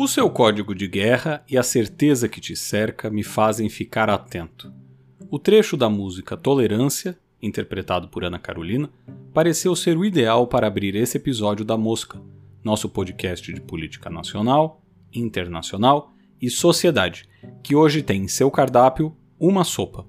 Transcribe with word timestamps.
O 0.00 0.06
seu 0.06 0.30
código 0.30 0.76
de 0.76 0.86
guerra 0.86 1.42
e 1.50 1.58
a 1.58 1.62
certeza 1.64 2.28
que 2.28 2.40
te 2.40 2.54
cerca 2.54 3.10
me 3.10 3.24
fazem 3.24 3.68
ficar 3.68 4.08
atento. 4.08 4.72
O 5.28 5.40
trecho 5.40 5.76
da 5.76 5.90
música 5.90 6.36
Tolerância, 6.36 7.18
interpretado 7.42 8.06
por 8.06 8.22
Ana 8.22 8.38
Carolina, 8.38 8.88
pareceu 9.34 9.74
ser 9.74 9.98
o 9.98 10.04
ideal 10.04 10.46
para 10.46 10.68
abrir 10.68 10.94
esse 10.94 11.16
episódio 11.16 11.64
da 11.64 11.76
Mosca, 11.76 12.22
nosso 12.62 12.88
podcast 12.88 13.52
de 13.52 13.60
política 13.60 14.08
nacional, 14.08 14.80
internacional 15.12 16.12
e 16.40 16.48
sociedade, 16.48 17.28
que 17.60 17.74
hoje 17.74 18.00
tem 18.00 18.22
em 18.22 18.28
seu 18.28 18.52
cardápio 18.52 19.16
uma 19.36 19.64
sopa. 19.64 20.06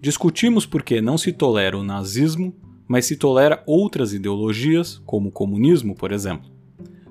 Discutimos 0.00 0.64
por 0.64 0.82
que 0.82 1.02
não 1.02 1.18
se 1.18 1.30
tolera 1.30 1.76
o 1.76 1.84
nazismo, 1.84 2.56
mas 2.88 3.04
se 3.04 3.16
tolera 3.16 3.62
outras 3.66 4.14
ideologias, 4.14 4.96
como 5.04 5.28
o 5.28 5.32
comunismo, 5.32 5.94
por 5.94 6.10
exemplo. 6.10 6.50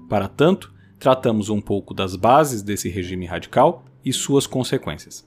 Para 0.10 0.28
tanto, 0.28 0.74
tratamos 1.00 1.50
um 1.50 1.62
pouco 1.62 1.94
das 1.94 2.16
bases 2.16 2.62
desse 2.62 2.90
regime 2.90 3.26
radical 3.26 3.84
e 4.04 4.12
suas 4.14 4.48
consequências. 4.48 5.26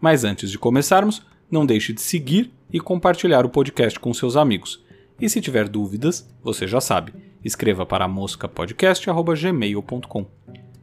Mas 0.00 0.24
antes 0.24 0.50
de 0.50 0.58
começarmos, 0.58 1.22
não 1.50 1.66
deixe 1.66 1.92
de 1.92 2.00
seguir 2.00 2.52
e 2.72 2.80
compartilhar 2.80 3.46
o 3.46 3.50
podcast 3.50 4.00
com 4.00 4.12
seus 4.12 4.36
amigos. 4.36 4.84
E 5.20 5.28
se 5.28 5.40
tiver 5.40 5.68
dúvidas, 5.68 6.28
você 6.42 6.66
já 6.66 6.80
sabe, 6.80 7.14
escreva 7.44 7.86
para 7.86 8.08
moscapodcast.gmail.com. 8.08 10.26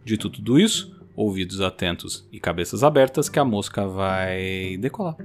Dito 0.03 0.29
tudo 0.29 0.59
isso, 0.59 0.93
ouvidos 1.15 1.61
atentos 1.61 2.27
e 2.31 2.39
cabeças 2.39 2.83
abertas 2.83 3.29
que 3.29 3.39
a 3.39 3.45
mosca 3.45 3.87
vai 3.87 4.77
decolar. 4.79 5.15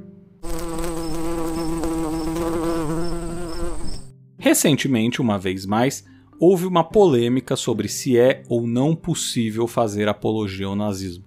Recentemente, 4.38 5.20
uma 5.20 5.38
vez 5.38 5.66
mais, 5.66 6.06
houve 6.40 6.66
uma 6.66 6.84
polêmica 6.84 7.56
sobre 7.56 7.88
se 7.88 8.18
é 8.18 8.42
ou 8.48 8.66
não 8.66 8.94
possível 8.94 9.66
fazer 9.66 10.08
apologia 10.08 10.66
ao 10.66 10.76
nazismo. 10.76 11.24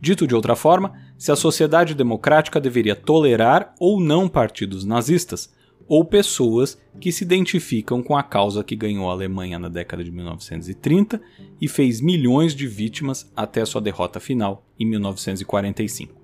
Dito 0.00 0.26
de 0.26 0.34
outra 0.34 0.54
forma, 0.54 0.94
se 1.18 1.32
a 1.32 1.36
sociedade 1.36 1.94
democrática 1.94 2.60
deveria 2.60 2.94
tolerar 2.94 3.74
ou 3.80 4.00
não 4.00 4.28
partidos 4.28 4.84
nazistas, 4.84 5.52
ou 5.88 6.04
pessoas 6.04 6.78
que 7.00 7.10
se 7.10 7.24
identificam 7.24 8.02
com 8.02 8.14
a 8.14 8.22
causa 8.22 8.62
que 8.62 8.76
ganhou 8.76 9.08
a 9.08 9.12
Alemanha 9.12 9.58
na 9.58 9.68
década 9.68 10.04
de 10.04 10.10
1930 10.10 11.20
e 11.60 11.66
fez 11.66 12.00
milhões 12.00 12.54
de 12.54 12.66
vítimas 12.66 13.32
até 13.34 13.64
sua 13.64 13.80
derrota 13.80 14.20
final 14.20 14.66
em 14.78 14.84
1945. 14.84 16.14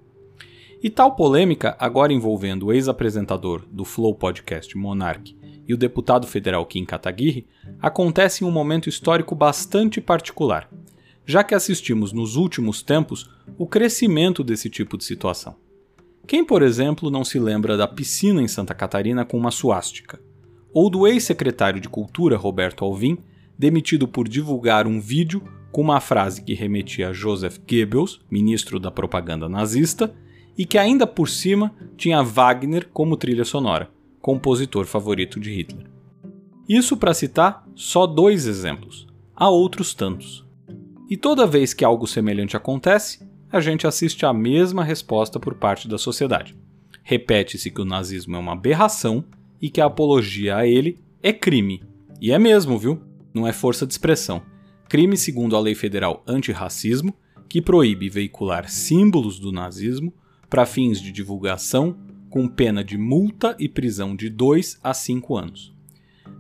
E 0.83 0.91
tal 0.91 1.17
polêmica, 1.17 1.75
agora 1.79 2.13
envolvendo 2.13 2.67
o 2.67 2.73
ex-apresentador 2.73 3.65
do 3.73 3.87
Flow 3.87 4.15
Podcast 4.15 4.77
Monarch 4.77 5.35
e 5.67 5.75
o 5.75 5.77
deputado 5.77 6.27
federal 6.27 6.65
Kim 6.67 6.85
Kataguiri, 6.85 7.47
acontece 7.81 8.45
em 8.45 8.47
um 8.47 8.51
momento 8.51 8.89
histórico 8.89 9.35
bastante 9.35 10.01
particular, 10.01 10.69
já 11.27 11.43
que 11.43 11.55
assistimos 11.55 12.13
nos 12.13 12.37
últimos 12.37 12.83
tempos 12.83 13.31
o 13.59 13.67
crescimento 13.67 14.45
desse 14.45 14.69
tipo 14.69 14.97
de 14.97 15.05
situação. 15.05 15.57
Quem, 16.27 16.45
por 16.45 16.63
exemplo, 16.63 17.11
não 17.11 17.25
se 17.25 17.39
lembra 17.39 17.77
da 17.77 17.87
piscina 17.87 18.43
em 18.43 18.49
Santa 18.49 18.75
Catarina 18.75 19.25
com 19.25 19.37
uma 19.37 19.51
suástica? 19.51 20.21
Ou 20.73 20.89
do 20.89 21.07
ex-secretário 21.07 21.81
de 21.81 21.89
Cultura 21.89 22.37
Roberto 22.37 22.85
Alvim, 22.85 23.19
demitido 23.59 24.09
por 24.09 24.27
divulgar 24.27 24.87
um 24.87 25.01
vídeo 25.01 25.43
com 25.71 25.83
uma 25.83 26.01
frase 26.01 26.43
que 26.43 26.55
remetia 26.55 27.11
a 27.11 27.13
Joseph 27.13 27.59
Goebbels, 27.69 28.21
ministro 28.31 28.81
da 28.81 28.91
propaganda 28.91 29.49
nazista, 29.49 30.15
e 30.57 30.65
que 30.65 30.79
ainda 30.79 31.07
por 31.07 31.29
cima 31.29 31.75
tinha 31.97 32.23
Wagner 32.23 32.89
como 32.93 33.17
trilha 33.17 33.45
sonora, 33.45 33.91
compositor 34.25 34.87
favorito 34.87 35.39
de 35.39 35.53
Hitler. 35.53 35.87
Isso 36.67 36.97
para 36.97 37.13
citar 37.13 37.63
só 37.75 38.07
dois 38.07 38.47
exemplos. 38.47 39.07
Há 39.37 39.51
outros 39.51 39.93
tantos. 39.93 40.47
E 41.11 41.15
toda 41.15 41.47
vez 41.47 41.75
que 41.75 41.85
algo 41.85 42.07
semelhante 42.07 42.57
acontece, 42.57 43.23
a 43.53 43.61
gente 43.61 43.87
assiste 43.87 44.25
à 44.25 44.33
mesma 44.33 44.83
resposta 44.83 45.39
por 45.39 45.57
parte 45.57 45.87
da 45.87 45.99
sociedade. 45.99 46.57
Repete-se 47.03 47.71
que 47.71 47.83
o 47.83 47.85
nazismo 47.85 48.37
é 48.37 48.39
uma 48.39 48.53
aberração 48.53 49.23
e 49.61 49.69
que 49.69 49.79
a 49.79 49.85
apologia 49.85 50.57
a 50.57 50.67
ele 50.67 50.99
é 51.23 51.31
crime. 51.31 51.83
E 52.19 52.33
é 52.33 52.39
mesmo, 52.39 52.79
viu? 52.79 53.03
Não 53.35 53.47
é 53.47 53.53
força 53.53 53.87
de 53.87 53.93
expressão. 53.93 54.41
Crime 54.89 55.19
segundo 55.19 55.55
a 55.55 55.61
Lei 55.61 55.75
Federal 55.75 56.25
Antirracismo, 56.27 57.15
que 57.47 57.61
proíbe 57.61 58.09
veicular 58.09 58.71
símbolos 58.71 59.39
do 59.39 59.53
nazismo 59.53 60.15
para 60.49 60.65
fins 60.65 60.99
de 60.99 61.13
divulgação, 61.13 61.95
com 62.35 62.49
pena 62.49 62.83
de 62.83 62.99
multa 62.99 63.55
e 63.61 63.69
prisão 63.69 64.17
de 64.17 64.29
2 64.29 64.81
a 64.83 64.93
5 64.93 65.37
anos. 65.37 65.73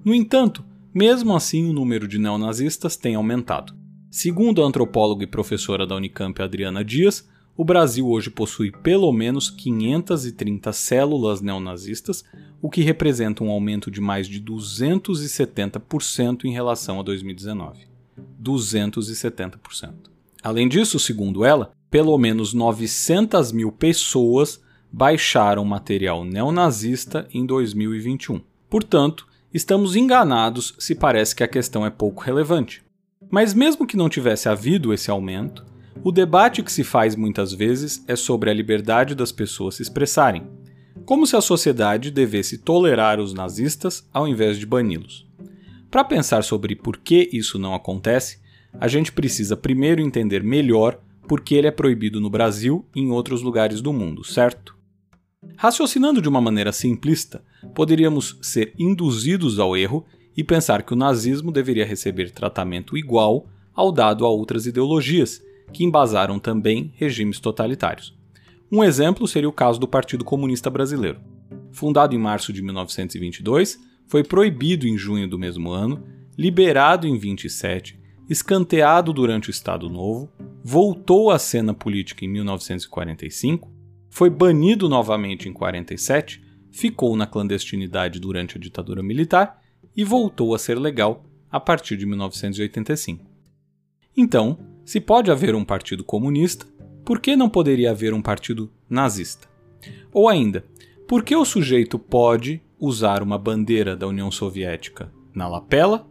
No 0.04 0.12
entanto, 0.12 0.64
mesmo 0.92 1.36
assim 1.36 1.70
o 1.70 1.72
número 1.72 2.08
de 2.08 2.18
neonazistas 2.18 2.96
tem 2.96 3.14
aumentado. 3.14 3.72
Segundo 4.10 4.60
a 4.60 4.66
antropóloga 4.66 5.22
e 5.22 5.28
professora 5.28 5.86
da 5.86 5.94
Unicamp 5.94 6.42
Adriana 6.42 6.84
Dias, 6.84 7.28
o 7.56 7.64
Brasil 7.64 8.08
hoje 8.08 8.28
possui 8.28 8.72
pelo 8.72 9.12
menos 9.12 9.48
530 9.50 10.72
células 10.72 11.40
neonazistas, 11.40 12.24
o 12.60 12.68
que 12.68 12.82
representa 12.82 13.44
um 13.44 13.50
aumento 13.50 13.88
de 13.88 14.00
mais 14.00 14.26
de 14.26 14.42
270% 14.42 16.44
em 16.44 16.52
relação 16.52 16.98
a 16.98 17.04
2019. 17.04 17.86
270%. 18.42 19.92
Além 20.42 20.68
disso, 20.68 20.98
segundo 20.98 21.44
ela, 21.44 21.70
pelo 21.88 22.18
menos 22.18 22.52
900 22.52 23.52
mil 23.52 23.70
pessoas 23.70 24.63
baixaram 24.96 25.64
material 25.64 26.24
neonazista 26.24 27.26
em 27.34 27.44
2021. 27.44 28.40
Portanto, 28.70 29.26
estamos 29.52 29.96
enganados 29.96 30.72
se 30.78 30.94
parece 30.94 31.34
que 31.34 31.42
a 31.42 31.48
questão 31.48 31.84
é 31.84 31.90
pouco 31.90 32.22
relevante. 32.22 32.80
Mas 33.28 33.52
mesmo 33.52 33.88
que 33.88 33.96
não 33.96 34.08
tivesse 34.08 34.48
havido 34.48 34.94
esse 34.94 35.10
aumento, 35.10 35.66
o 36.04 36.12
debate 36.12 36.62
que 36.62 36.70
se 36.70 36.84
faz 36.84 37.16
muitas 37.16 37.52
vezes 37.52 38.04
é 38.06 38.14
sobre 38.14 38.50
a 38.50 38.54
liberdade 38.54 39.16
das 39.16 39.32
pessoas 39.32 39.74
se 39.74 39.82
expressarem, 39.82 40.46
como 41.04 41.26
se 41.26 41.34
a 41.34 41.40
sociedade 41.40 42.12
devesse 42.12 42.58
tolerar 42.58 43.18
os 43.18 43.34
nazistas 43.34 44.08
ao 44.12 44.28
invés 44.28 44.60
de 44.60 44.64
bani-los. 44.64 45.26
Para 45.90 46.04
pensar 46.04 46.44
sobre 46.44 46.76
por 46.76 46.98
que 46.98 47.28
isso 47.32 47.58
não 47.58 47.74
acontece, 47.74 48.38
a 48.78 48.86
gente 48.86 49.10
precisa 49.10 49.56
primeiro 49.56 50.00
entender 50.00 50.44
melhor 50.44 51.00
por 51.26 51.40
que 51.40 51.56
ele 51.56 51.66
é 51.66 51.72
proibido 51.72 52.20
no 52.20 52.30
Brasil 52.30 52.86
e 52.94 53.00
em 53.00 53.10
outros 53.10 53.42
lugares 53.42 53.80
do 53.80 53.92
mundo, 53.92 54.22
certo? 54.22 54.83
Raciocinando 55.56 56.20
de 56.20 56.28
uma 56.28 56.40
maneira 56.40 56.72
simplista, 56.72 57.44
poderíamos 57.74 58.38
ser 58.42 58.74
induzidos 58.78 59.58
ao 59.58 59.76
erro 59.76 60.04
e 60.36 60.42
pensar 60.42 60.82
que 60.82 60.92
o 60.92 60.96
nazismo 60.96 61.52
deveria 61.52 61.86
receber 61.86 62.30
tratamento 62.30 62.96
igual 62.96 63.46
ao 63.74 63.92
dado 63.92 64.24
a 64.24 64.28
outras 64.28 64.66
ideologias, 64.66 65.42
que 65.72 65.84
embasaram 65.84 66.38
também 66.38 66.92
regimes 66.96 67.38
totalitários. 67.38 68.14
Um 68.70 68.82
exemplo 68.82 69.26
seria 69.26 69.48
o 69.48 69.52
caso 69.52 69.78
do 69.78 69.88
Partido 69.88 70.24
Comunista 70.24 70.70
Brasileiro. 70.70 71.20
Fundado 71.72 72.14
em 72.14 72.18
março 72.18 72.52
de 72.52 72.62
1922, 72.62 73.78
foi 74.06 74.22
proibido 74.22 74.86
em 74.86 74.96
junho 74.96 75.28
do 75.28 75.38
mesmo 75.38 75.70
ano, 75.70 76.02
liberado 76.36 77.06
em 77.06 77.18
27, 77.18 77.98
escanteado 78.28 79.12
durante 79.12 79.48
o 79.48 79.52
Estado 79.52 79.88
Novo, 79.88 80.30
voltou 80.62 81.30
à 81.30 81.38
cena 81.38 81.74
política 81.74 82.24
em 82.24 82.28
1945, 82.28 83.70
foi 84.14 84.30
banido 84.30 84.88
novamente 84.88 85.48
em 85.48 85.52
47, 85.52 86.40
ficou 86.70 87.16
na 87.16 87.26
clandestinidade 87.26 88.20
durante 88.20 88.56
a 88.56 88.60
ditadura 88.60 89.02
militar 89.02 89.60
e 89.96 90.04
voltou 90.04 90.54
a 90.54 90.58
ser 90.58 90.78
legal 90.78 91.24
a 91.50 91.58
partir 91.58 91.96
de 91.96 92.06
1985. 92.06 93.24
Então, 94.16 94.56
se 94.84 95.00
pode 95.00 95.32
haver 95.32 95.56
um 95.56 95.64
partido 95.64 96.04
comunista, 96.04 96.64
por 97.04 97.18
que 97.18 97.34
não 97.34 97.50
poderia 97.50 97.90
haver 97.90 98.14
um 98.14 98.22
partido 98.22 98.70
nazista? 98.88 99.48
Ou 100.12 100.28
ainda, 100.28 100.64
por 101.08 101.24
que 101.24 101.34
o 101.34 101.44
sujeito 101.44 101.98
pode 101.98 102.62
usar 102.78 103.20
uma 103.20 103.36
bandeira 103.36 103.96
da 103.96 104.06
União 104.06 104.30
Soviética 104.30 105.12
na 105.34 105.48
lapela, 105.48 106.06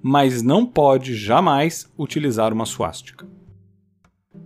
mas 0.00 0.40
não 0.40 0.64
pode 0.64 1.16
jamais 1.16 1.92
utilizar 1.98 2.52
uma 2.52 2.64
suástica? 2.64 3.26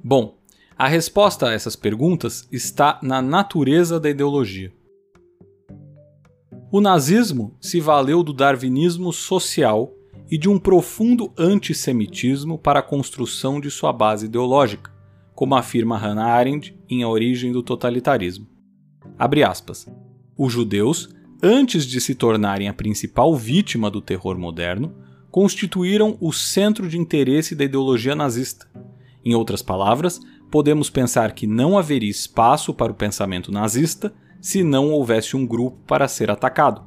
Bom, 0.03 0.39
a 0.77 0.89
resposta 0.89 1.49
a 1.49 1.53
essas 1.53 1.77
perguntas 1.77 2.49
está 2.51 2.99
na 3.03 3.23
natureza 3.23 4.01
da 4.01 4.11
ideologia. 4.11 4.73
O 6.71 6.81
nazismo 6.81 7.57
se 7.61 7.81
valeu 7.81 8.23
do 8.25 8.33
darwinismo 8.33 9.13
social 9.13 9.93
e 10.29 10.37
de 10.37 10.49
um 10.49 10.59
profundo 10.59 11.33
antissemitismo 11.39 12.59
para 12.59 12.81
a 12.81 12.83
construção 12.83 13.61
de 13.61 13.71
sua 13.71 13.93
base 13.93 14.27
ideológica, 14.27 14.93
como 15.35 15.55
afirma 15.55 15.97
Hannah 15.97 16.27
Arendt 16.27 16.77
em 16.89 17.05
A 17.05 17.09
Origem 17.09 17.53
do 17.53 17.63
Totalitarismo. 17.63 18.49
Aspas. 19.49 19.87
Os 20.37 20.53
judeus, 20.53 21.15
antes 21.41 21.87
de 21.87 22.01
se 22.01 22.17
tornarem 22.17 22.69
a 22.69 22.75
principal 22.75 23.37
vítima 23.37 23.89
do 23.89 24.01
terror 24.01 24.37
moderno, 24.37 24.93
constituíram 25.31 26.17
o 26.21 26.33
centro 26.33 26.89
de 26.89 26.99
interesse 26.99 27.55
da 27.55 27.65
ideologia 27.65 28.17
nazista. 28.17 28.69
Em 29.25 29.35
outras 29.35 29.63
palavras, 29.63 30.21
podemos 30.55 30.89
pensar 30.89 31.33
que 31.33 31.49
não 31.49 31.77
haveria 31.77 32.09
espaço 32.09 32.73
para 32.73 32.93
o 32.93 32.95
pensamento 32.95 33.51
nazista 33.51 34.15
se 34.41 34.63
não 34.63 34.93
houvesse 34.93 35.37
um 35.37 35.45
grupo 35.45 35.79
para 35.85 36.07
ser 36.07 36.31
atacado. 36.31 36.81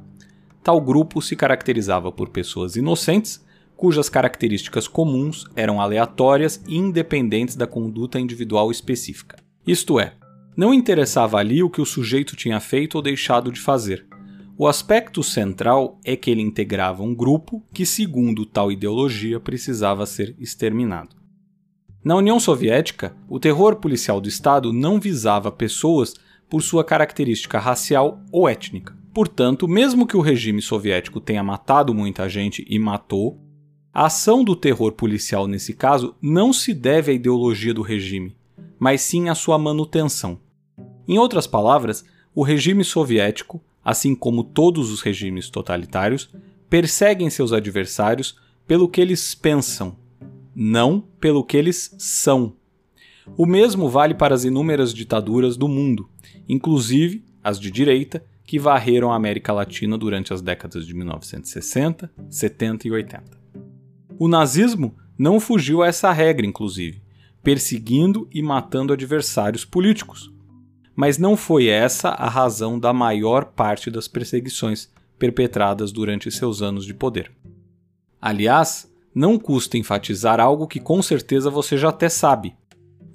Tal 0.62 0.80
grupo 0.80 1.20
se 1.20 1.36
caracterizava 1.36 2.10
por 2.10 2.30
pessoas 2.30 2.76
inocentes, 2.76 3.44
cujas 3.76 4.08
características 4.08 4.88
comuns 4.88 5.44
eram 5.54 5.82
aleatórias 5.82 6.62
e 6.66 6.78
independentes 6.78 7.56
da 7.56 7.66
conduta 7.66 8.18
individual 8.18 8.70
específica. 8.70 9.36
Isto 9.66 10.00
é, 10.00 10.14
não 10.56 10.72
interessava 10.72 11.36
ali 11.36 11.62
o 11.62 11.68
que 11.68 11.82
o 11.82 11.86
sujeito 11.86 12.34
tinha 12.34 12.60
feito 12.60 12.94
ou 12.94 13.02
deixado 13.02 13.52
de 13.52 13.60
fazer. 13.60 14.06
O 14.56 14.66
aspecto 14.66 15.22
central 15.22 16.00
é 16.02 16.16
que 16.16 16.30
ele 16.30 16.40
integrava 16.40 17.02
um 17.02 17.14
grupo 17.14 17.62
que, 17.74 17.84
segundo 17.84 18.46
tal 18.46 18.72
ideologia, 18.72 19.38
precisava 19.38 20.06
ser 20.06 20.34
exterminado. 20.38 21.17
Na 22.04 22.14
União 22.14 22.38
Soviética, 22.38 23.14
o 23.28 23.40
terror 23.40 23.76
policial 23.76 24.20
do 24.20 24.28
Estado 24.28 24.72
não 24.72 25.00
visava 25.00 25.50
pessoas 25.50 26.14
por 26.48 26.62
sua 26.62 26.84
característica 26.84 27.58
racial 27.58 28.20
ou 28.30 28.48
étnica. 28.48 28.96
Portanto, 29.12 29.66
mesmo 29.66 30.06
que 30.06 30.16
o 30.16 30.20
regime 30.20 30.62
soviético 30.62 31.20
tenha 31.20 31.42
matado 31.42 31.92
muita 31.92 32.28
gente 32.28 32.64
e 32.68 32.78
matou, 32.78 33.40
a 33.92 34.06
ação 34.06 34.44
do 34.44 34.54
terror 34.54 34.92
policial 34.92 35.48
nesse 35.48 35.74
caso 35.74 36.14
não 36.22 36.52
se 36.52 36.72
deve 36.72 37.10
à 37.10 37.14
ideologia 37.14 37.74
do 37.74 37.82
regime, 37.82 38.36
mas 38.78 39.00
sim 39.00 39.28
à 39.28 39.34
sua 39.34 39.58
manutenção. 39.58 40.38
Em 41.06 41.18
outras 41.18 41.48
palavras, 41.48 42.04
o 42.32 42.44
regime 42.44 42.84
soviético, 42.84 43.60
assim 43.84 44.14
como 44.14 44.44
todos 44.44 44.92
os 44.92 45.00
regimes 45.00 45.50
totalitários, 45.50 46.30
perseguem 46.70 47.28
seus 47.28 47.52
adversários 47.52 48.38
pelo 48.68 48.88
que 48.88 49.00
eles 49.00 49.34
pensam, 49.34 49.96
não 50.60 51.00
pelo 51.20 51.44
que 51.44 51.56
eles 51.56 51.94
são. 51.98 52.56
O 53.36 53.46
mesmo 53.46 53.88
vale 53.88 54.12
para 54.12 54.34
as 54.34 54.42
inúmeras 54.42 54.92
ditaduras 54.92 55.56
do 55.56 55.68
mundo, 55.68 56.08
inclusive 56.48 57.24
as 57.44 57.60
de 57.60 57.70
direita, 57.70 58.24
que 58.44 58.58
varreram 58.58 59.12
a 59.12 59.14
América 59.14 59.52
Latina 59.52 59.96
durante 59.96 60.32
as 60.32 60.42
décadas 60.42 60.84
de 60.84 60.94
1960, 60.94 62.10
70 62.28 62.88
e 62.88 62.90
80. 62.90 63.38
O 64.18 64.26
nazismo 64.26 64.96
não 65.16 65.38
fugiu 65.38 65.80
a 65.80 65.86
essa 65.86 66.10
regra, 66.10 66.44
inclusive, 66.44 67.00
perseguindo 67.40 68.28
e 68.32 68.42
matando 68.42 68.92
adversários 68.92 69.64
políticos. 69.64 70.32
Mas 70.96 71.18
não 71.18 71.36
foi 71.36 71.68
essa 71.68 72.08
a 72.08 72.28
razão 72.28 72.80
da 72.80 72.92
maior 72.92 73.44
parte 73.44 73.92
das 73.92 74.08
perseguições 74.08 74.90
perpetradas 75.20 75.92
durante 75.92 76.32
seus 76.32 76.62
anos 76.62 76.84
de 76.84 76.94
poder. 76.94 77.30
Aliás, 78.20 78.90
não 79.18 79.36
custa 79.36 79.76
enfatizar 79.76 80.38
algo 80.38 80.68
que 80.68 80.78
com 80.78 81.02
certeza 81.02 81.50
você 81.50 81.76
já 81.76 81.88
até 81.88 82.08
sabe. 82.08 82.54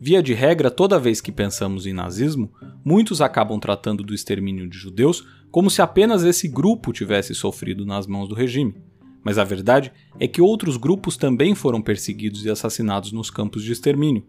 Via 0.02 0.22
de 0.22 0.34
regra, 0.34 0.70
toda 0.70 1.00
vez 1.00 1.22
que 1.22 1.32
pensamos 1.32 1.86
em 1.86 1.94
nazismo, 1.94 2.52
muitos 2.84 3.22
acabam 3.22 3.58
tratando 3.58 4.04
do 4.04 4.14
extermínio 4.14 4.68
de 4.68 4.78
judeus 4.78 5.26
como 5.50 5.70
se 5.70 5.82
apenas 5.82 6.26
esse 6.26 6.50
grupo 6.50 6.92
tivesse 6.92 7.34
sofrido 7.34 7.86
nas 7.86 8.06
mãos 8.06 8.28
do 8.28 8.36
regime. 8.36 8.76
Mas 9.24 9.38
a 9.38 9.46
verdade 9.46 9.94
é 10.20 10.28
que 10.28 10.42
outros 10.42 10.76
grupos 10.76 11.16
também 11.16 11.56
foram 11.56 11.82
perseguidos 11.82 12.44
e 12.44 12.50
assassinados 12.50 13.14
nos 13.14 13.30
campos 13.30 13.64
de 13.64 13.72
extermínio. 13.72 14.26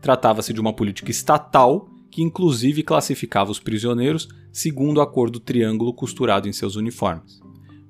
Tratava-se 0.00 0.52
de 0.52 0.60
uma 0.60 0.72
política 0.72 1.10
estatal 1.10 1.88
que 2.08 2.22
inclusive 2.22 2.84
classificava 2.84 3.50
os 3.50 3.58
prisioneiros 3.58 4.28
segundo 4.52 4.98
o 4.98 5.00
acordo 5.00 5.40
triângulo 5.40 5.92
costurado 5.92 6.48
em 6.48 6.52
seus 6.52 6.76
uniformes. 6.76 7.40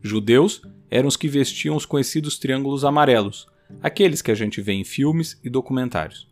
Judeus 0.02 0.62
eram 0.90 1.08
os 1.08 1.16
que 1.16 1.28
vestiam 1.28 1.76
os 1.76 1.87
conhecidos 1.87 2.38
triângulos 2.38 2.84
amarelos, 2.84 3.46
aqueles 3.82 4.20
que 4.20 4.31
a 4.31 4.34
gente 4.34 4.60
vê 4.60 4.72
em 4.72 4.84
filmes 4.84 5.38
e 5.44 5.48
documentários. 5.48 6.28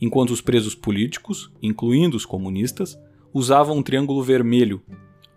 Enquanto 0.00 0.30
os 0.30 0.40
presos 0.40 0.74
políticos, 0.74 1.50
incluindo 1.62 2.16
os 2.16 2.26
comunistas, 2.26 2.98
usavam 3.32 3.78
um 3.78 3.82
triângulo 3.82 4.22
vermelho, 4.22 4.82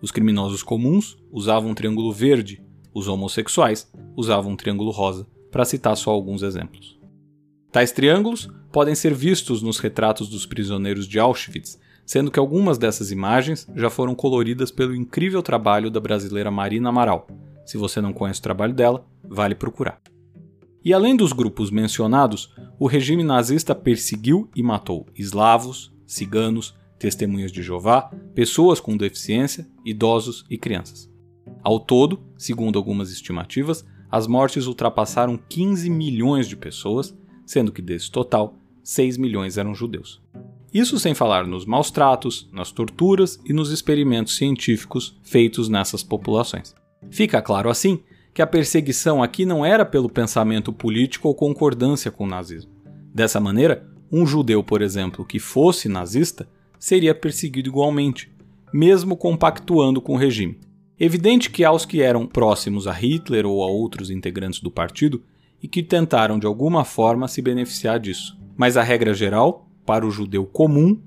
os 0.02 0.12
criminosos 0.12 0.62
comuns 0.62 1.18
usavam 1.32 1.72
um 1.72 1.74
triângulo 1.74 2.12
verde, 2.12 2.62
os 2.94 3.08
homossexuais 3.08 3.90
usavam 4.16 4.52
um 4.52 4.56
triângulo 4.56 4.92
rosa, 4.92 5.26
para 5.52 5.66
citar 5.66 5.96
só 5.96 6.12
alguns 6.12 6.44
exemplos. 6.44 7.00
Tais 7.72 7.92
triângulos 7.92 8.50
podem 8.72 8.96
ser 8.96 9.14
vistos 9.14 9.62
nos 9.62 9.80
retratos 9.80 10.30
dos 10.30 10.46
prisioneiros 10.46 11.08
de 11.08 11.20
Auschwitz, 11.20 11.80
sendo 12.06 12.32
que 12.32 12.40
algumas 12.40 12.78
dessas 12.78 13.12
imagens 13.12 13.68
já 13.76 13.90
foram 13.90 14.16
coloridas 14.16 14.72
pelo 14.72 14.96
incrível 14.96 15.42
trabalho 15.42 15.90
da 15.90 16.00
brasileira 16.00 16.52
Marina 16.52 16.90
Amaral, 16.90 17.28
se 17.68 17.78
você 17.78 18.00
não 18.00 18.14
conhece 18.14 18.40
o 18.40 18.44
trabalho 18.44 18.74
dela, 18.74 19.06
vale 19.24 19.54
procurar. 19.54 20.02
E 20.84 20.94
além 20.94 21.18
dos 21.18 21.34
grupos 21.34 21.70
mencionados, 21.70 22.56
o 22.80 22.88
regime 22.88 23.24
nazista 23.24 23.76
perseguiu 23.76 24.50
e 24.56 24.64
matou 24.64 25.06
eslavos, 25.14 25.94
ciganos, 26.06 26.74
testemunhas 26.98 27.52
de 27.52 27.62
Jeová, 27.62 28.10
pessoas 28.34 28.80
com 28.80 28.96
deficiência, 28.96 29.68
idosos 29.86 30.46
e 30.50 30.58
crianças. 30.58 31.12
Ao 31.62 31.78
todo, 31.78 32.22
segundo 32.38 32.80
algumas 32.80 33.12
estimativas, 33.12 33.86
as 34.10 34.28
mortes 34.28 34.66
ultrapassaram 34.66 35.38
15 35.38 35.90
milhões 35.90 36.48
de 36.48 36.56
pessoas, 36.56 37.14
sendo 37.46 37.74
que 37.74 37.82
desse 37.82 38.10
total, 38.10 38.56
6 38.82 39.18
milhões 39.18 39.58
eram 39.58 39.76
judeus. 39.76 40.22
Isso 40.74 40.98
sem 40.98 41.14
falar 41.14 41.46
nos 41.46 41.66
maus 41.66 41.92
tratos, 41.92 42.50
nas 42.54 42.72
torturas 42.72 43.38
e 43.44 43.52
nos 43.52 43.72
experimentos 43.72 44.38
científicos 44.38 45.20
feitos 45.22 45.68
nessas 45.68 46.02
populações. 46.02 46.74
Fica 47.10 47.42
claro 47.42 47.70
assim 47.70 48.00
que 48.34 48.42
a 48.42 48.48
perseguição 48.48 49.24
aqui 49.24 49.46
não 49.46 49.66
era 49.66 49.84
pelo 49.84 50.10
pensamento 50.10 50.72
político 50.72 51.28
ou 51.28 51.36
concordância 51.36 52.12
com 52.12 52.26
o 52.26 52.28
nazismo. 52.28 52.72
Dessa 53.14 53.40
maneira, 53.40 53.88
um 54.12 54.26
judeu, 54.26 54.64
por 54.64 54.82
exemplo, 54.82 55.26
que 55.26 55.40
fosse 55.40 55.90
nazista 55.90 56.48
seria 56.78 57.16
perseguido 57.16 57.70
igualmente, 57.70 58.32
mesmo 58.72 59.18
compactuando 59.18 60.02
com 60.02 60.14
o 60.14 60.18
regime. 60.18 60.60
Evidente 61.00 61.50
que 61.50 61.64
aos 61.64 61.86
que 61.86 62.02
eram 62.02 62.26
próximos 62.26 62.88
a 62.88 62.92
Hitler 62.92 63.46
ou 63.46 63.64
a 63.64 63.68
outros 63.68 64.10
integrantes 64.10 64.60
do 64.60 64.72
partido 64.72 65.24
e 65.62 65.68
que 65.68 65.84
tentaram 65.84 66.40
de 66.40 66.46
alguma 66.46 66.86
forma 66.86 67.28
se 67.28 67.42
beneficiar 67.42 68.00
disso. 68.00 68.38
Mas 68.56 68.78
a 68.78 68.84
regra 68.84 69.14
geral, 69.14 69.68
para 69.86 70.06
o 70.06 70.12
judeu 70.12 70.46
comum, 70.46 71.00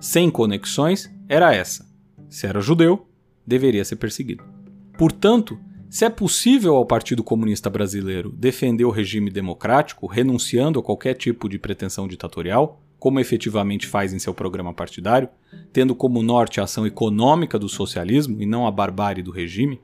sem 0.00 0.30
conexões, 0.30 1.10
era 1.28 1.54
essa: 1.54 1.86
se 2.28 2.46
era 2.46 2.60
judeu, 2.60 3.08
deveria 3.46 3.84
ser 3.84 3.96
perseguido. 3.96 4.55
Portanto, 4.96 5.58
se 5.90 6.04
é 6.04 6.10
possível 6.10 6.74
ao 6.74 6.86
Partido 6.86 7.22
Comunista 7.22 7.70
Brasileiro 7.70 8.30
defender 8.30 8.84
o 8.84 8.90
regime 8.90 9.30
democrático, 9.30 10.06
renunciando 10.06 10.78
a 10.78 10.82
qualquer 10.82 11.14
tipo 11.14 11.48
de 11.48 11.58
pretensão 11.58 12.08
ditatorial, 12.08 12.80
como 12.98 13.20
efetivamente 13.20 13.86
faz 13.86 14.12
em 14.12 14.18
seu 14.18 14.34
programa 14.34 14.72
partidário, 14.72 15.28
tendo 15.72 15.94
como 15.94 16.22
norte 16.22 16.60
a 16.60 16.64
ação 16.64 16.86
econômica 16.86 17.58
do 17.58 17.68
socialismo 17.68 18.40
e 18.40 18.46
não 18.46 18.66
a 18.66 18.70
barbárie 18.70 19.22
do 19.22 19.30
regime, 19.30 19.80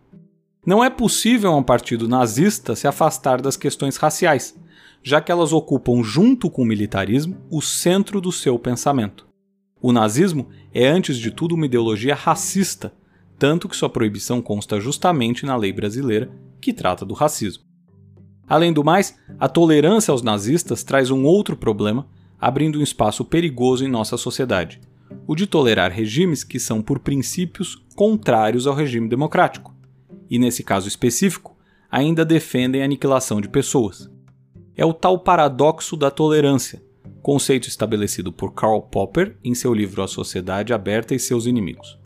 não 0.65 0.83
é 0.83 0.89
possível 0.89 1.51
a 1.51 1.57
um 1.57 1.63
partido 1.63 2.09
nazista 2.09 2.75
se 2.75 2.87
afastar 2.87 3.41
das 3.41 3.57
questões 3.57 3.97
raciais, 3.97 4.59
já 5.03 5.21
que 5.21 5.31
elas 5.31 5.53
ocupam, 5.53 6.03
junto 6.03 6.49
com 6.49 6.63
o 6.63 6.67
militarismo, 6.67 7.37
o 7.51 7.61
centro 7.61 8.21
do 8.21 8.33
seu 8.33 8.59
pensamento. 8.59 9.27
O 9.81 9.93
nazismo 9.93 10.49
é, 10.73 10.87
antes 10.87 11.19
de 11.19 11.31
tudo, 11.31 11.55
uma 11.55 11.67
ideologia 11.67 12.15
racista 12.15 12.93
tanto 13.43 13.69
que 13.69 13.77
sua 13.77 13.91
proibição 13.91 14.41
consta 14.41 14.79
justamente 14.79 15.45
na 15.45 15.57
lei 15.57 15.73
brasileira, 15.73 16.31
que 16.61 16.73
trata 16.73 17.05
do 17.05 17.13
racismo. 17.13 17.65
Além 18.47 18.73
do 18.73 18.85
mais, 18.85 19.19
a 19.37 19.49
tolerância 19.49 20.13
aos 20.13 20.23
nazistas 20.23 20.85
traz 20.85 21.11
um 21.11 21.25
outro 21.25 21.57
problema, 21.57 22.07
abrindo 22.39 22.79
um 22.79 22.83
espaço 22.85 23.25
perigoso 23.25 23.85
em 23.85 23.89
nossa 23.89 24.17
sociedade: 24.17 24.81
o 25.27 25.35
de 25.35 25.49
tolerar 25.49 25.91
regimes 25.91 26.45
que 26.45 26.61
são, 26.61 26.81
por 26.81 27.01
princípios, 27.01 27.85
contrários 27.97 28.69
ao 28.69 28.77
regime 28.77 29.09
democrático, 29.09 29.75
e 30.31 30.39
nesse 30.39 30.63
caso 30.63 30.87
específico, 30.87 31.59
ainda 31.91 32.25
defendem 32.25 32.81
a 32.81 32.85
aniquilação 32.85 33.41
de 33.41 33.49
pessoas. 33.49 34.09
É 34.77 34.87
o 34.87 34.95
tal 34.95 35.19
paradoxo 35.19 35.97
da 35.97 36.13
tolerância, 36.13 36.81
conceito 37.21 37.67
estabelecido 37.67 38.33
por 38.33 38.55
Karl 38.55 38.83
Popper 38.83 39.37
em 39.43 39.53
seu 39.53 39.75
livro 39.75 40.01
A 40.01 40.07
Sociedade 40.07 40.73
Aberta 40.73 41.13
e 41.13 41.19
seus 41.19 41.45
Inimigos. 41.45 42.01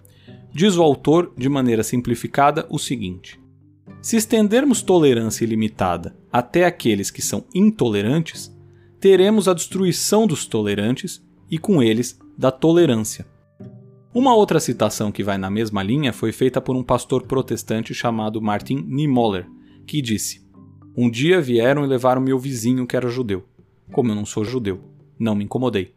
Diz 0.56 0.74
o 0.78 0.82
autor, 0.82 1.34
de 1.36 1.50
maneira 1.50 1.82
simplificada, 1.82 2.66
o 2.70 2.78
seguinte: 2.78 3.38
Se 4.00 4.16
estendermos 4.16 4.80
tolerância 4.80 5.44
ilimitada 5.44 6.16
até 6.32 6.64
aqueles 6.64 7.10
que 7.10 7.20
são 7.20 7.44
intolerantes, 7.54 8.50
teremos 8.98 9.48
a 9.48 9.52
destruição 9.52 10.26
dos 10.26 10.46
tolerantes 10.46 11.22
e, 11.50 11.58
com 11.58 11.82
eles, 11.82 12.18
da 12.38 12.50
tolerância. 12.50 13.26
Uma 14.14 14.34
outra 14.34 14.58
citação 14.58 15.12
que 15.12 15.22
vai 15.22 15.36
na 15.36 15.50
mesma 15.50 15.82
linha 15.82 16.10
foi 16.10 16.32
feita 16.32 16.58
por 16.58 16.74
um 16.74 16.82
pastor 16.82 17.26
protestante 17.26 17.92
chamado 17.92 18.40
Martin 18.40 18.76
Niemöller, 18.88 19.46
que 19.86 20.00
disse: 20.00 20.40
Um 20.96 21.10
dia 21.10 21.38
vieram 21.38 21.84
e 21.84 21.86
levaram 21.86 22.22
meu 22.22 22.38
vizinho 22.38 22.86
que 22.86 22.96
era 22.96 23.10
judeu. 23.10 23.44
Como 23.92 24.10
eu 24.10 24.14
não 24.14 24.24
sou 24.24 24.42
judeu, 24.42 24.80
não 25.18 25.34
me 25.34 25.44
incomodei. 25.44 25.92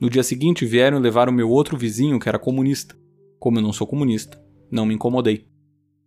No 0.00 0.10
dia 0.10 0.24
seguinte 0.24 0.66
vieram 0.66 0.98
e 0.98 1.00
levaram 1.00 1.32
meu 1.32 1.48
outro 1.48 1.78
vizinho 1.78 2.18
que 2.18 2.28
era 2.28 2.36
comunista. 2.36 3.00
Como 3.42 3.58
eu 3.58 3.62
não 3.64 3.72
sou 3.72 3.88
comunista, 3.88 4.40
não 4.70 4.86
me 4.86 4.94
incomodei. 4.94 5.48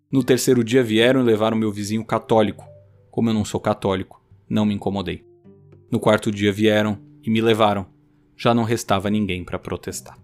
No 0.10 0.24
terceiro 0.24 0.64
dia 0.64 0.82
vieram 0.82 1.20
e 1.20 1.24
levaram 1.26 1.58
meu 1.58 1.70
vizinho 1.70 2.06
católico. 2.06 2.66
Como 3.12 3.30
eu 3.30 3.34
não 3.34 3.44
sou 3.44 3.60
católico, 3.60 4.24
não 4.50 4.66
me 4.66 4.74
incomodei. 4.74 5.26
No 5.92 6.00
quarto 6.00 6.32
dia 6.32 6.50
vieram 6.50 6.98
e 7.22 7.30
me 7.30 7.42
levaram. 7.42 7.88
Já 8.38 8.54
não 8.54 8.64
restava 8.64 9.10
ninguém 9.10 9.44
para 9.44 9.60
protestar. 9.60 10.18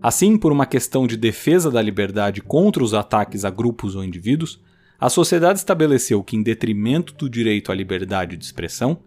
Assim, 0.00 0.38
por 0.38 0.52
uma 0.52 0.66
questão 0.66 1.04
de 1.04 1.16
defesa 1.16 1.68
da 1.68 1.82
liberdade 1.82 2.40
contra 2.40 2.84
os 2.84 2.94
ataques 2.94 3.44
a 3.44 3.50
grupos 3.50 3.96
ou 3.96 4.04
indivíduos, 4.04 4.62
A 5.02 5.08
sociedade 5.08 5.58
estabeleceu 5.58 6.22
que, 6.22 6.36
em 6.36 6.42
detrimento 6.42 7.14
do 7.14 7.28
direito 7.28 7.72
à 7.72 7.74
liberdade 7.74 8.36
de 8.36 8.44
expressão, 8.44 8.98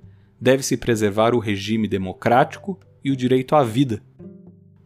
deve-se 0.42 0.76
preservar 0.76 1.36
o 1.36 1.40
regime 1.40 1.88
democrático 1.88 2.80
e 3.04 3.12
o 3.12 3.16
direito 3.16 3.56
à 3.56 3.64
vida. 3.64 4.02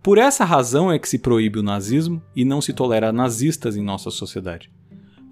Por 0.07 0.17
essa 0.17 0.45
razão 0.45 0.89
é 0.89 0.97
que 0.97 1.09
se 1.09 1.19
proíbe 1.19 1.59
o 1.59 1.61
nazismo 1.61 2.23
e 2.33 2.45
não 2.45 2.61
se 2.61 2.71
tolera 2.71 3.11
nazistas 3.11 3.75
em 3.75 3.83
nossa 3.83 4.09
sociedade. 4.09 4.71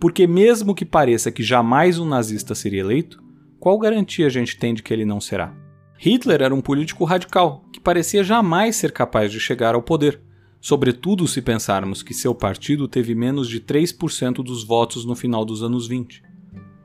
Porque, 0.01 0.27
mesmo 0.27 0.75
que 0.75 0.83
pareça 0.83 1.31
que 1.31 1.41
jamais 1.41 1.97
um 1.97 2.05
nazista 2.05 2.53
seria 2.53 2.81
eleito, 2.81 3.23
qual 3.57 3.79
garantia 3.79 4.25
a 4.25 4.29
gente 4.29 4.57
tem 4.57 4.73
de 4.73 4.83
que 4.83 4.93
ele 4.93 5.05
não 5.05 5.21
será? 5.21 5.55
Hitler 5.97 6.41
era 6.41 6.53
um 6.53 6.59
político 6.59 7.05
radical 7.05 7.63
que 7.71 7.79
parecia 7.79 8.21
jamais 8.21 8.75
ser 8.75 8.91
capaz 8.91 9.31
de 9.31 9.39
chegar 9.39 9.75
ao 9.75 9.81
poder, 9.81 10.19
sobretudo 10.59 11.25
se 11.25 11.41
pensarmos 11.41 12.03
que 12.03 12.13
seu 12.13 12.35
partido 12.35 12.85
teve 12.85 13.15
menos 13.15 13.47
de 13.47 13.61
3% 13.61 14.43
dos 14.43 14.65
votos 14.65 15.05
no 15.05 15.15
final 15.15 15.45
dos 15.45 15.63
anos 15.63 15.87
20. 15.87 16.21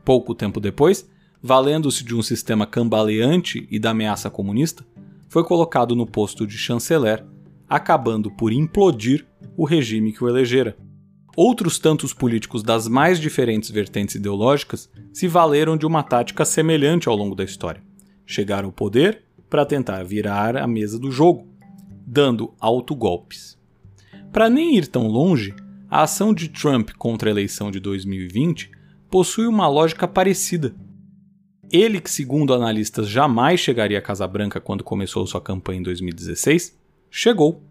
Pouco 0.04 0.32
tempo 0.32 0.60
depois, 0.60 1.10
valendo-se 1.42 2.04
de 2.04 2.14
um 2.14 2.22
sistema 2.22 2.68
cambaleante 2.68 3.66
e 3.68 3.80
da 3.80 3.90
ameaça 3.90 4.30
comunista, 4.30 4.86
foi 5.28 5.42
colocado 5.42 5.96
no 5.96 6.06
posto 6.06 6.46
de 6.46 6.56
chanceler, 6.56 7.26
acabando 7.70 8.32
por 8.32 8.52
implodir 8.52 9.24
o 9.56 9.64
regime 9.64 10.12
que 10.12 10.24
o 10.24 10.28
elegera. 10.28 10.76
Outros 11.36 11.78
tantos 11.78 12.12
políticos 12.12 12.64
das 12.64 12.88
mais 12.88 13.20
diferentes 13.20 13.70
vertentes 13.70 14.16
ideológicas 14.16 14.90
se 15.12 15.28
valeram 15.28 15.76
de 15.76 15.86
uma 15.86 16.02
tática 16.02 16.44
semelhante 16.44 17.08
ao 17.08 17.14
longo 17.14 17.36
da 17.36 17.44
história. 17.44 17.80
Chegaram 18.26 18.66
ao 18.66 18.72
poder 18.72 19.22
para 19.48 19.64
tentar 19.64 20.02
virar 20.02 20.56
a 20.56 20.66
mesa 20.66 20.98
do 20.98 21.12
jogo, 21.12 21.46
dando 22.04 22.52
autogolpes. 22.58 23.56
Para 24.32 24.50
nem 24.50 24.76
ir 24.76 24.88
tão 24.88 25.06
longe, 25.06 25.54
a 25.88 26.02
ação 26.02 26.34
de 26.34 26.48
Trump 26.48 26.90
contra 26.98 27.30
a 27.30 27.32
eleição 27.32 27.70
de 27.70 27.78
2020 27.78 28.70
possui 29.08 29.46
uma 29.46 29.68
lógica 29.68 30.08
parecida. 30.08 30.74
Ele, 31.72 32.00
que 32.00 32.10
segundo 32.10 32.52
analistas 32.52 33.08
jamais 33.08 33.60
chegaria 33.60 33.98
à 33.98 34.02
Casa 34.02 34.26
Branca 34.26 34.60
quando 34.60 34.82
começou 34.82 35.24
sua 35.24 35.40
campanha 35.40 35.80
em 35.80 35.84
2016, 35.84 36.79
chegou. 37.10 37.62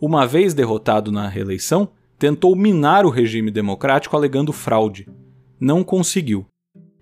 Uma 0.00 0.26
vez 0.26 0.54
derrotado 0.54 1.12
na 1.12 1.28
reeleição, 1.28 1.88
tentou 2.18 2.54
minar 2.56 3.04
o 3.04 3.10
regime 3.10 3.50
democrático 3.50 4.16
alegando 4.16 4.52
fraude. 4.52 5.08
Não 5.60 5.84
conseguiu. 5.84 6.46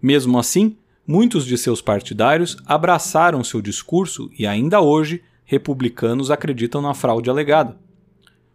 Mesmo 0.03 0.39
assim, 0.39 0.77
muitos 1.07 1.47
de 1.47 1.57
seus 1.57 1.81
partidários 1.81 2.57
abraçaram 2.67 3.45
seu 3.45 3.63
discurso 3.63 4.31
e 4.39 4.47
ainda 4.47 4.81
hoje 4.81 5.23
republicanos 5.45 6.31
acreditam 6.31 6.83
na 6.83 6.93
fraude 6.93 7.31
alegada. 7.31 7.79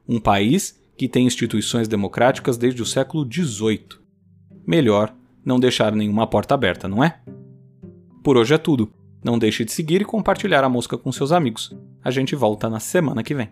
Um 0.07 0.19
país 0.19 0.79
que 0.97 1.07
tem 1.07 1.25
instituições 1.25 1.88
democráticas 1.88 2.57
desde 2.57 2.81
o 2.81 2.85
século 2.85 3.27
XVIII. 3.31 4.00
Melhor 4.67 5.15
não 5.43 5.59
deixar 5.59 5.93
nenhuma 5.93 6.27
porta 6.27 6.53
aberta, 6.53 6.88
não 6.88 7.03
é? 7.03 7.19
Por 8.23 8.38
hoje 8.38 8.53
é 8.53 8.57
tudo. 8.57 8.91
Não 9.24 9.38
deixe 9.38 9.63
de 9.63 9.72
seguir 9.72 10.01
e 10.01 10.06
compartilhar 10.06 10.63
a 10.63 10.70
música 10.70 10.98
com 10.98 11.12
seus 11.12 11.32
amigos. 11.32 11.75
A 12.04 12.10
gente 12.10 12.36
volta 12.36 12.70
na 12.70 12.80
semana 12.80 13.24
que 13.24 13.36
vem. 13.36 13.50